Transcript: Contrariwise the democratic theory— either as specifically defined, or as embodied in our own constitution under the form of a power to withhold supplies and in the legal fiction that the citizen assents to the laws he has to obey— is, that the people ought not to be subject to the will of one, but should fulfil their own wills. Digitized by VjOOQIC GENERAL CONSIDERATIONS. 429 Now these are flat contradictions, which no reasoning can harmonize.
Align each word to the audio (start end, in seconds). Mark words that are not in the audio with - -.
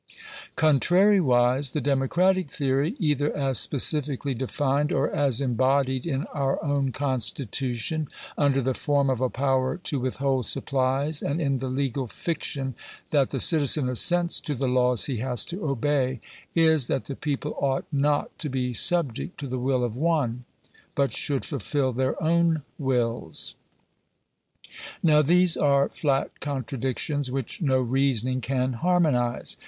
Contrariwise 0.57 1.73
the 1.73 1.79
democratic 1.79 2.49
theory— 2.49 2.95
either 2.97 3.31
as 3.37 3.59
specifically 3.59 4.33
defined, 4.33 4.91
or 4.91 5.07
as 5.11 5.39
embodied 5.39 6.07
in 6.07 6.25
our 6.33 6.57
own 6.63 6.91
constitution 6.91 8.07
under 8.35 8.63
the 8.63 8.73
form 8.73 9.11
of 9.11 9.21
a 9.21 9.29
power 9.29 9.77
to 9.77 9.99
withhold 9.99 10.47
supplies 10.47 11.21
and 11.21 11.39
in 11.39 11.59
the 11.59 11.67
legal 11.67 12.07
fiction 12.07 12.73
that 13.11 13.29
the 13.29 13.39
citizen 13.39 13.87
assents 13.87 14.39
to 14.41 14.55
the 14.55 14.67
laws 14.67 15.05
he 15.05 15.17
has 15.17 15.45
to 15.45 15.63
obey— 15.69 16.19
is, 16.55 16.87
that 16.87 17.05
the 17.05 17.15
people 17.15 17.53
ought 17.59 17.85
not 17.91 18.35
to 18.39 18.49
be 18.49 18.73
subject 18.73 19.39
to 19.39 19.45
the 19.45 19.59
will 19.59 19.83
of 19.83 19.95
one, 19.95 20.45
but 20.95 21.13
should 21.15 21.45
fulfil 21.45 21.93
their 21.93 22.15
own 22.23 22.63
wills. 22.79 23.53
Digitized 24.63 24.63
by 24.63 24.63
VjOOQIC 24.63 24.63
GENERAL 24.63 24.63
CONSIDERATIONS. 24.63 25.03
429 25.05 25.13
Now 25.13 25.21
these 25.21 25.57
are 25.57 25.89
flat 25.89 26.39
contradictions, 26.39 27.29
which 27.29 27.61
no 27.61 27.77
reasoning 27.79 28.41
can 28.41 28.73
harmonize. 28.73 29.57